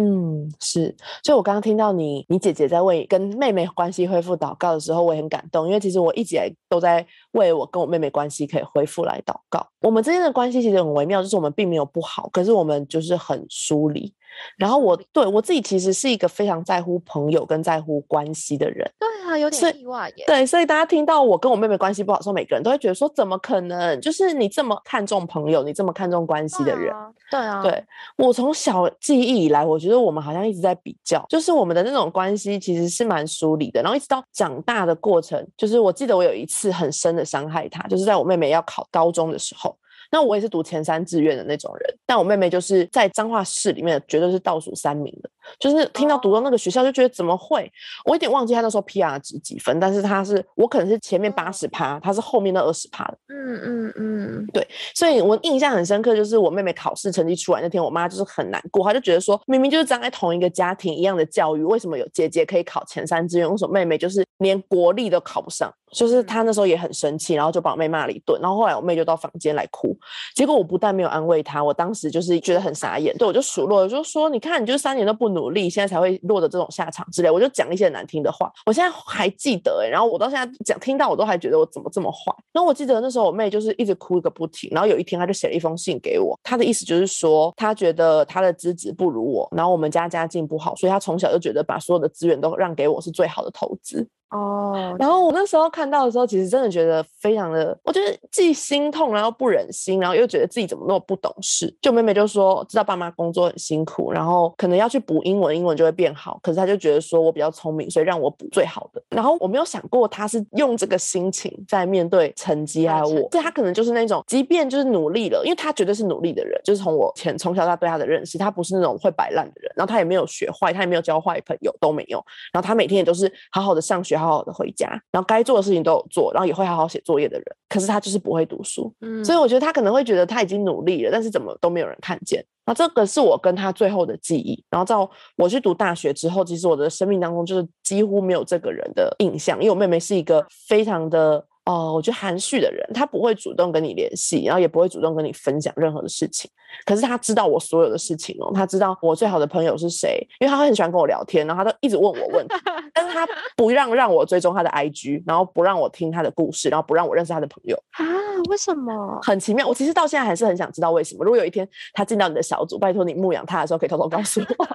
[0.00, 6.36] 嗯，是，所以我刚刚听到你，你姐姐在为跟妹妹关系恢复祷告的时候，我也很感动，因为其实我一直
[6.68, 9.66] 都在为我跟我妹妹关系可以恢复来祷告。
[9.80, 14.14] 我们之间的关系其实很微妙，就是我们并没有不好，可是我们就是很疏离。
[14.56, 20.24] 然后我对我自己其实是一个非常在乎朋友跟在乎关系的人，对啊，有点意外耶。
[20.26, 24.00] 对，所以大家听到我跟我妹妹关系不好的时候，每个人都会觉得说，怎么可能？
[24.00, 26.94] 就是你这么看重朋友，你这么看重关系的人，
[27.30, 27.84] 对啊，对啊，对
[28.16, 33.82] 我从小记忆以来，我觉得我们好像一直在比较，就是我们的那种关系其实是蛮疏离的。
[33.82, 39.76] 然后一直到长大的过程，就是我记得我有一次很深的伤害她，就是在我妹妹要考高中的时候。
[40.10, 45.30] 那我也是读前三志愿的那种人，但我妹妹就是在彰化市里面绝对是倒数三名的。
[45.58, 47.70] 就是听到读到那个学校，就觉得怎么会？
[48.04, 53.18] 我有点忘记他那时候 PR 值几分，但是他是我可能是前面八十趴，他是后面那二十趴的。
[53.28, 65.72] 嗯嗯嗯，对所以我印象很深刻，就是我妹妹考试成绩出来那天，我妈就是很难过，她就觉得说，明明就是长在同一个家庭一样的教育，为什么有姐姐可以考前三志愿，为什么妹妹就是连国立都考不上？
[65.90, 69.96] 就是她那时候也很生气，然后就把我妹骂了一顿，然后后来我妹就到房间来哭，
[70.34, 94.06] 结果我不但没有安慰她，我当时就是觉得很傻眼，对我就数落，我就说，你看你就是三年都不努努力，现在才会落得这种下场之类，我就讲一些难听的话，我现在还记得哎、然后我到现在讲听到我都还觉得我怎么这么坏，然后我记得那时候我妹就是一直哭个不停，然后有一天她就写了一封信给我，她的意思就是说她觉得她的资质不如我，然后我们家家境不好，所以她从小就觉得把所有的资源都让给我是最好的投资。
[94.30, 101.74] 哦，然后我那时候看到的时候，其实真的觉得非常的，我觉得既心痛，然后不忍心，然后又觉得自己怎么那么不懂事。
[101.80, 106.38] 就妹妹就说，知道爸妈工作很辛苦，然后可能要去补英文，英文就会变好。
[106.42, 109.02] 可是她就觉得说我比较聪明，所以让我补最好的。
[109.08, 122.22] 然后我没有想过她是用这个心情在面对成绩还有我，所以她可能就是那种，即便就是努力了，因为她绝对是努力的人，就是从我前从小到大对她的认识，她不是那种会摆烂的人，然后她也没有学坏，她也没有交坏朋友，都没有。
[122.52, 124.88] 然后她每天也都是好好的上学，好好的回家。
[125.10, 132.44] 然后该做的事情都有做，然后也会好好写作业的人，可是他就是不会读书，嗯所以我觉得他可能会觉得他已经努力了，但是怎么都没有人看见。
[132.66, 134.62] 那这个是我跟他最后的记忆。
[134.68, 141.46] 然后到我去读大学之后，其实我的生命当中就是几乎没有这个人的印象，因为我妹妹是一个非常的。
[141.68, 146.50] 哦，我觉得含蓄的人，他不会主动跟你联系，然后也不会主动跟你分享任何的事情。
[146.86, 152.54] 可是他知道我所有的事情哦，他知道我最好的朋友是谁，因为他会很喜欢跟我聊天，然后他都一直问我问题，
[152.94, 158.04] 但是他不让让我追踪他的 IG，然后不让我听他的故事，然后不让我认识他的朋友，啊，
[158.48, 159.20] 为什么？
[159.22, 159.66] 很奇妙。
[159.68, 161.22] 我其实到现在还是很想知道为什么。
[161.24, 164.66] 如果有一天他进到你的小组，拜托你牧养他的时候，可以偷偷告诉我。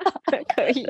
[0.55, 0.83] 可以，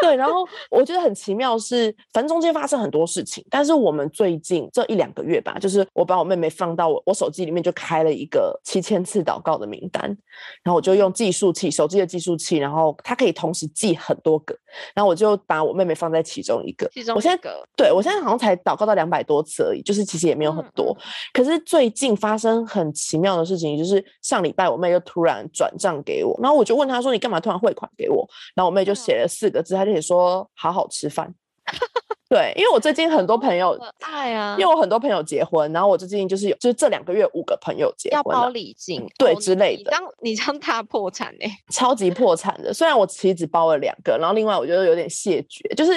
[0.00, 10.02] 对，然后我觉得很奇妙是，反正中间发生很多事情，但是我们最近这一两个月吧，就是我把我妹妹放到我我手机里面，就开了一个七千次祷告的名单，
[10.62, 14.56] 然后我就用计数器，手机的计数器，然后它可以同时记很多个，
[14.94, 16.88] 然后我就把我妹妹放在其中一个。
[16.92, 20.96] 其中我现在对我现在好像才祷告到两百多次而已，就是其实也没有很嗯多。
[21.32, 31.34] 可是最近发生很奇妙的事情，就是上礼拜我妹又突然转账给我，然后我就问她说：“你干嘛突然汇款给我？”然后我妹就嗯写了四个字，她就写说：“好好吃饭。”
[32.32, 42.72] 对，因为我最近很多朋友，可爱啊，因为我很多朋友结婚，然后我最近就是有，就是这两个月五个朋友结婚要包，礼金，对哦之类的你这样你这样大破产哎、超级破产的。
[42.72, 45.92] 虽然我其实只包了两个，然后另外我觉得有点谢绝，就是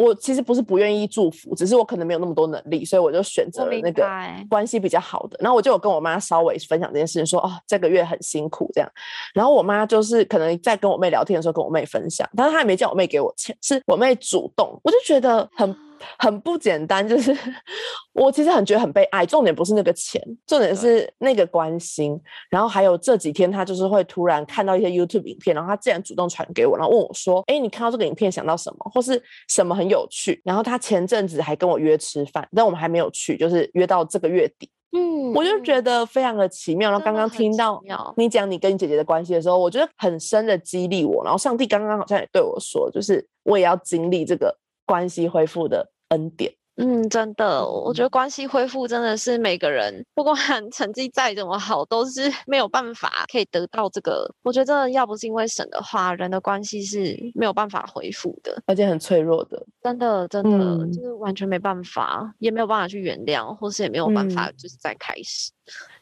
[0.00, 5.36] 我其实不是不愿意祝福，只是我可能没有那么多能力，所以我就选择了那个白关系比较好的。
[5.40, 8.90] 然后我就有跟我妈稍微分享这件事情，说哦这个月很辛苦这样。
[9.34, 15.76] 然后我妈就是可能在跟我妹聊天的时候跟我妹分享，但是她也没叫我妹给我钱，是我妹主动，我就觉得很。
[16.18, 17.36] 很不简单，就是
[18.14, 19.24] 我其实很觉得很被爱。
[19.24, 22.20] 重点不是那个钱，重点是那个关心。
[22.48, 34.68] 然后还有这几天，他就是会突然看到一些 YouTube 影片，然后他竟然主动传给我，然后问我说：“哎，你看到这个影片想到什么，或是什么很有趣？”然后他前阵子还跟我约吃饭，但我们还没有去，就是约到这个月底。
[34.92, 36.90] 嗯我就觉嗯得非常的奇妙。
[36.90, 37.80] 然后刚刚听到
[38.16, 41.22] 你讲你跟你姐姐的关系的时候，我觉得很深的激励我。
[41.22, 44.52] 然后上帝刚刚好像也对我说，就是我也要经历这个
[44.90, 46.52] 关系恢复的恩典。
[46.76, 50.34] 嗯，真的，我觉嗯得关系恢复真的是每个人，不管
[50.72, 54.26] 成绩再怎么好，都是 没有办法可以得到这个。
[54.42, 58.62] 我觉得真的要不是因为神的话，人的关系是没有办法恢复的。
[58.66, 59.62] 而且很脆弱的。
[59.82, 65.52] 真的，真的、嗯就是完全没办法，也没有办法去原谅，或是也没有办法嗯就是再开始。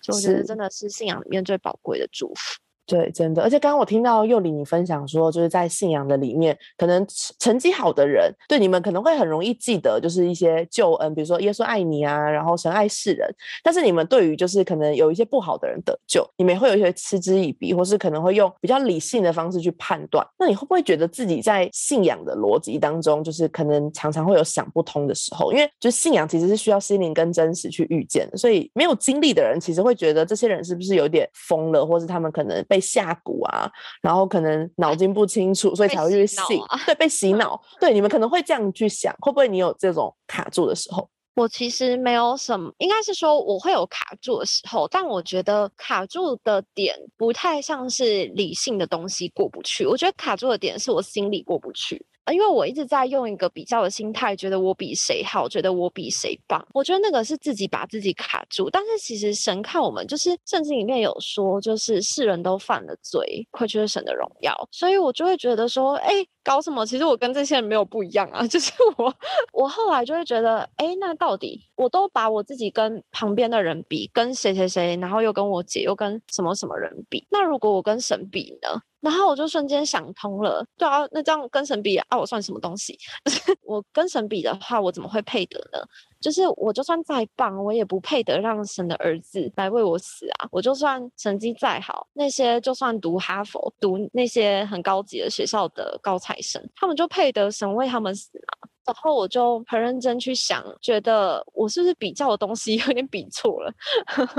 [0.00, 2.60] 所以我觉得真的是信仰里面最宝贵的祝福。
[2.88, 7.06] 对，真的，而且刚刚我听到佑里你分享说，就是在信仰的里面，可能
[7.38, 13.28] 成绩好的人，对你们可能会很容易记得，就是一些救恩，比如说耶稣爱你啊，然后神爱世人。
[13.62, 20.26] 但是你们对于就是可能有一些不好的人得救，你们也会有一些嗤之以鼻，或是可能会用比较理性的方式去判断。
[20.38, 25.52] 那你会不会觉得自己在信仰的逻辑当中，就是可能常常会有想不通的时候？
[25.52, 33.70] 因为就信仰其实是需要心灵跟真实去遇见的，所以没有经历的人，其实会觉得这些人是不是有点疯了，或是他们可能被下蛊啊，
[34.02, 37.60] 然后可能脑筋不清楚，所以才会去洗脑信，啊对，被洗脑。
[37.80, 41.08] 对，你们可能会这样去想，会不会你有这种卡住的时候？
[41.34, 52.04] 我其实没有什么，应该是说我会有卡住的时候，但我觉得卡住的点不太像是理性的东西过不去，我觉得卡住的点是我心里过不去。
[52.32, 56.64] 因为我一直在用一个比较的心态，觉得我比谁好，觉得我比谁棒。
[56.72, 58.68] 我觉得那个是自己把自己卡住。
[58.70, 64.54] 但是其实神看我们，就是圣经里面有说，就是世人都犯了罪，亏缺神的荣耀。
[64.70, 66.12] 所以我就会觉得说，哎，
[66.48, 66.86] 搞什么？
[66.86, 68.40] 其实我跟这些人没有不一样啊。
[68.48, 69.14] 就是我，
[69.52, 77.26] 我后来就会觉得，哎，那到底我都把我自己跟旁边的人比，跟谁谁谁，然后又跟我姐，又跟什么什么人比。
[77.30, 78.80] 那如果我跟神比呢？
[79.00, 82.98] 然后我就瞬间想通了，对啊，那这样跟神比啊，我算什么东西？
[83.62, 85.78] 我跟神比的话，我怎么会配得呢？
[86.20, 90.48] 就是我就算再棒，我也不配得让神的儿子来为我死啊！
[90.50, 98.68] 我就算成绩再好，那些就算读哈佛、读那些很高级的学校的高材生，他们就配得神为他们死啊！
[98.86, 103.72] 然后我就很认真去想，觉得我是不是比较的东西 有点比错了，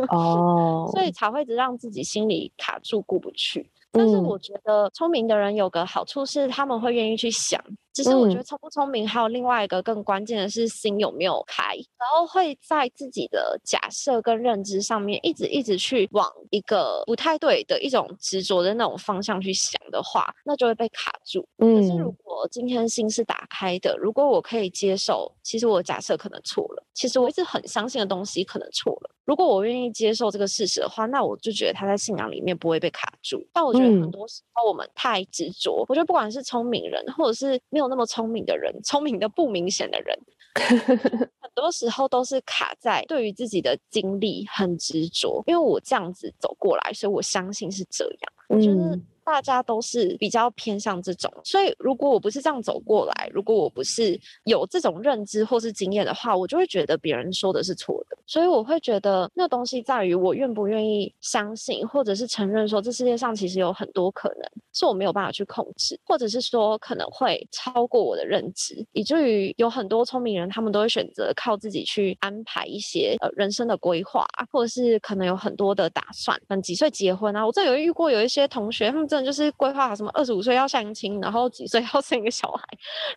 [0.10, 3.70] 哦 所以才会一直让自己心里卡住过不去。
[3.92, 7.64] 但是嗯我觉得聪明的人有个好处是，他们会愿意去想
[8.02, 21.46] 只是我觉得聪不聪明，还有另外一个更关键的是心有没有开，然后会在自己的假设跟认知上面一直一直去往一个不太对的一种执着的那种方向去想的话，那就会被卡住。
[21.58, 29.10] 可是如果今天心是打开的，如果我可以接受，其实我假设可能错了，其实我一直很相信的东西可能错了。
[29.26, 33.46] 如果我愿意接受这个事实的话，那我就觉得他在信仰里面不会被卡住。
[33.54, 40.18] 但我觉得很多时候我们太执着，我觉得不管是聪明人，或者是没有那么聪明的人，聪明的不明显的人，
[41.40, 45.44] 很多时候都是卡在对于自己的经历很执着。
[45.48, 48.34] 因为我这样子走过来，所以我相信是这样。
[48.48, 49.00] 我觉得。
[49.32, 58.18] 大家都是比较偏向这种，所以如果我不是这样走过来，如果我不是有这种认知或是经验的话，我就会觉得别人说的是错的。
[58.26, 77.46] 所以我会觉得那东西在于我愿不愿意相信，或者是承认说这世界上其实有很多可能是我没有办法去控制，或者是说可能会超过我的认知，以至于有很多聪明人他们都会选择靠自己去安排一些呃人生的规划，或者是可能有很多的打算，嗯，几岁结婚啊？
[77.46, 82.64] 我这有遇过有一些同学，他们真就是规划什么二十五岁要相亲，然后几岁要生一个小孩，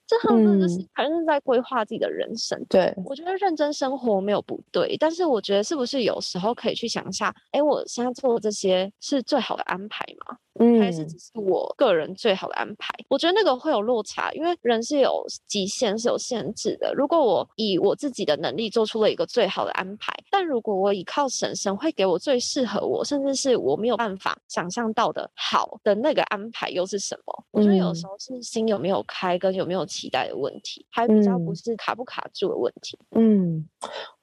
[0.07, 2.59] 这他们就是反正在规划自己的人生。
[2.69, 10.37] 对我觉得认真生活没有不对，但是我觉得是不是有时候可以去想一下，哎，我现在做这些是最好的安排吗？
[10.81, 12.93] 还是只是我个人最好的安排？
[13.09, 16.93] 我觉得那个会有落差，因为人是有极限、是有限制的。
[16.95, 27.45] 如果我以我自己的能力做出了一个最好的安排，但如果我依靠神，神会给我最适合我，甚至是我没有办法想象到的好的那个安排又是什么？
[27.51, 32.99] 我觉得有时候是心有没有开，跟有没有期待的问题，还比较不是卡不卡住的问题。
[33.15, 33.67] 嗯。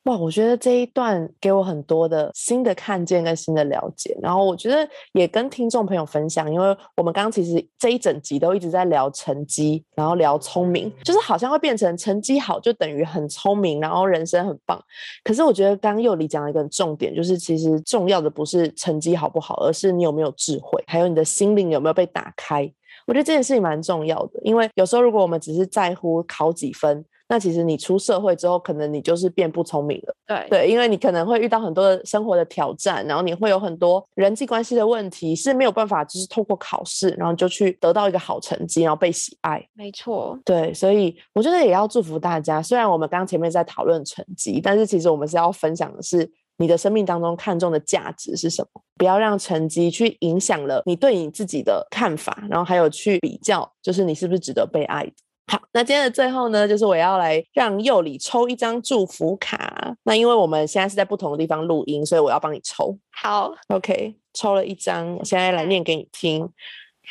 [0.09, 4.77] 哇，我觉得这一段给我很多的新的看见跟新的了解，然后我觉得
[5.13, 14.83] 也跟听众朋友分享，因为我们刚刚其实这一整集都一直在聊成绩，然后聊聪明，就是好像会变成成绩好就等于很聪明，然后人生很棒。
[15.23, 22.67] 可是我觉得刚刚佑里讲了一个重点，就是其实重要的不是成绩好不好，而是你有没有智慧，还有你的心灵有没有被打开。
[23.05, 27.05] 我觉得这件事情蛮重要的，因为有时候如果我们只是在乎考几分。
[27.31, 30.15] 那其实你出社会之后，可能你就是变不聪明了。
[30.25, 39.63] 对对，因为你可能会遇到很多的生活的挑战，然后你会有很多人际关系的问题，是没有办法就是透过考试，然后就去得到一个好成绩，然后被喜爱。
[39.73, 42.61] 没错，对，所以我觉得也要祝福大家。
[42.61, 46.27] 虽然我们刚刚前面在讨论成绩，但是其实我们是要分享的是
[46.57, 55.13] 你的生命当中看重的价值是什么，不要让成绩去影响了你对你自己的看法，然后还有去比较，就是你是不是值得被爱的。
[55.49, 59.95] 好，那今天的最后呢，就是我要来让佑里抽一张祝福卡。
[60.03, 62.95] 那因为我们现在是在不同的地方录音，所以我要帮你抽。
[63.09, 66.47] 好，OK，抽了一张，我现在来念给你听。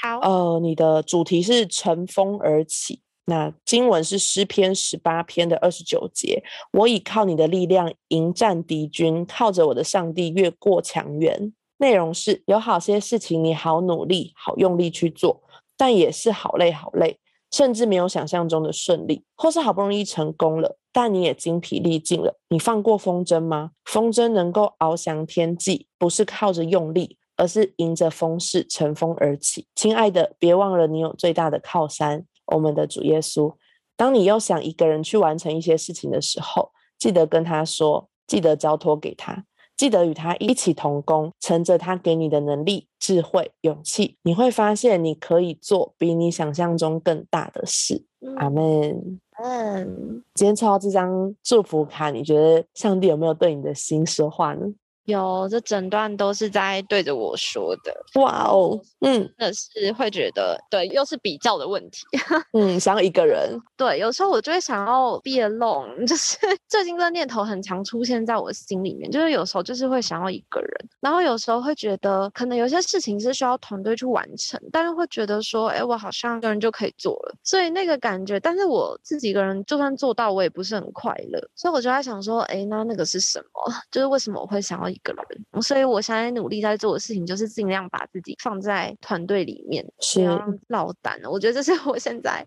[0.01, 3.01] 好，呃，你的主题是乘风而起。
[3.25, 6.41] 那经文是诗篇十八篇的二十九节。
[6.71, 11.53] 我倚靠你的力量迎战敌军，靠着我的上帝越过墙垣。
[11.79, 15.43] 内容是有好些事情你好努力、好用力去做，
[15.77, 17.19] 但也是好累、好累。
[17.51, 22.39] 甚至没有想象中的顺利，或是好不容易成功了，但你也精疲力尽了。
[22.49, 23.71] 你放过风筝吗？
[23.85, 29.67] 风筝能够翱翔天际，不是靠着用力，而是迎着风势乘风而起。
[29.75, 33.55] 亲爱的，别忘了你有最大的靠山，我们的主耶稣。
[33.97, 39.45] 当你又想一个人去完成一些事情的时候，记得跟他说，记得交托给他。
[39.79, 48.05] 记得与他一起同工，乘着他给你的能力、智慧、勇气，你会发现你可以做比你想象中更大的事。
[48.37, 49.21] 阿门。
[49.41, 54.67] 嗯，今天抽到这张祝福卡，你觉得上帝有没有对你的心说话呢？
[55.09, 57.93] 有，这整段都是在对着我说的。
[58.21, 62.05] 哇哦，嗯，那是会觉得，对，又是比较的问题。
[62.53, 63.59] 嗯，想要一个人。
[63.77, 66.37] 对，有时候我就会想要 be alone，就是
[66.69, 69.11] 最近这念头很常出现在我心里面。
[69.11, 77.35] 就是有时候就是会想要一个人，然后有时候会觉得，可能有些事情是需要团队去完成，但是会觉得说，哎，我好像一个人就可以做了。
[77.43, 81.41] 所以那个感觉，但是我自己一个人就算做到，我也不是很快乐。
[81.55, 83.73] 所以我就在想说，哎，那那个是什么？
[83.91, 84.98] 就是为什么我会想要？
[84.99, 89.85] 一个人，所以我现在努力在做的事情就是尽量把自己放在团队里面，
[90.15, 90.37] 不要
[90.69, 91.31] 落单了。
[91.31, 92.45] 我觉得这是我现在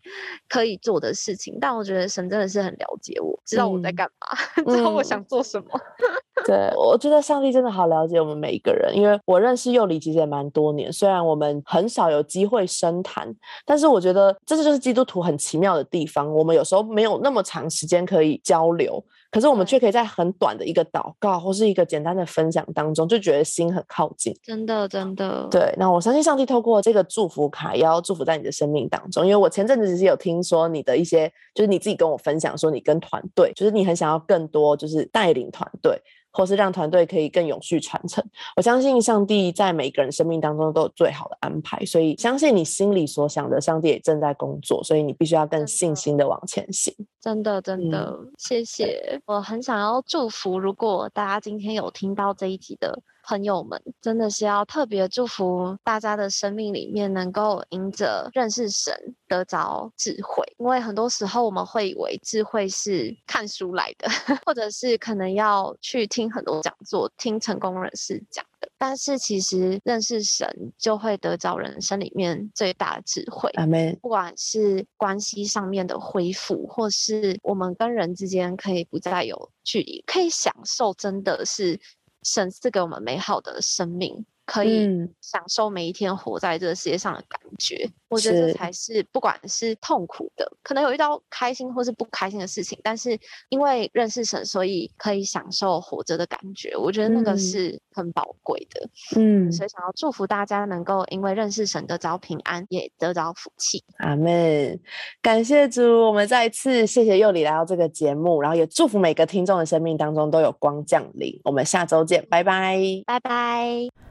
[0.50, 1.58] 可以做的事情。
[1.62, 4.38] 但我觉得神真的是很了解我，知道我在干嘛，
[4.74, 5.68] 知道我想做什么。
[6.46, 13.32] 对，我觉得上帝真的好了解我们每一个人，因为我认识幼里其实也蛮多年，虽然我们很少有机会深谈，
[13.66, 19.04] 但是我觉得这就是基督徒很奇妙的地方，我们有时候没有那么长时间可以交流。
[19.32, 24.38] 可是我们却可以在很短的一个祷告或是一个简单的分享当中，就觉得心很靠近。
[24.44, 25.48] 真的，真的。
[25.50, 29.26] 对，那我相信上帝透过这个祝福卡，也要祝福在你的生命当中。
[29.26, 35.98] 因为我前阵子其实有听说你的一些，就是你自己跟我分享说，你跟团队，就是你很想要更多，就是带领团队。
[36.32, 38.24] 或是让团队可以更永续传承，
[38.56, 46.96] 我相信上帝在每个人生命当中都有最好的安排，所以相信你心里所想的，上帝也正在工作，所以你必须要更信心的往前行。
[47.20, 49.22] 真的，真的，谢谢。
[49.26, 53.02] 我很想要祝福，如果大家今天有听到这一集的。
[53.24, 58.94] 朋友们，真的是要特别祝福大家的生命里面能够迎着认识神
[59.28, 64.10] 得着智慧，因为很多时候我们会以为智慧是看书来的，
[64.46, 70.48] 或者是可能要去听很多讲座、听成功人士讲的，但是其实认识神
[70.78, 73.50] 就会得着人生里面最大的智慧。
[73.56, 73.98] 阿门。
[74.02, 81.80] 不管是关系上面的恢复，或是我们跟人之间可以不再有距离，可以享受，真的是。
[82.24, 84.26] 神赐给我们美好的生命。
[84.52, 84.86] 可以
[85.22, 96.76] 享受每一天活在这个世界上的感觉，我觉得这才是不管是痛苦的，可能有遇到开心或是不开心的事情，但是因为认识神，所以可以享受活着的感觉。
[96.76, 98.90] 我觉得那个是很宝贵的。
[99.16, 103.82] 嗯，所以想要祝福大家能够因为认识神得着平安，也得着福气。
[104.00, 104.78] 阿门。
[105.22, 111.40] 感谢主，我们再一次谢谢佑里来到这个节目，然后也祝福每个听众的生命当中都有光降临。
[111.46, 114.11] 我们下周见，拜拜，拜拜。